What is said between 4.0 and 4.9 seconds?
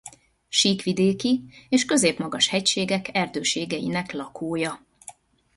lakója.